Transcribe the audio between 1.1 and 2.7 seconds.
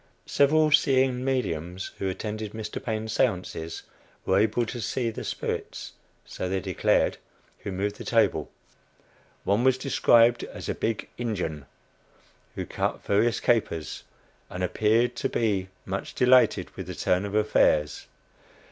mediums" who attended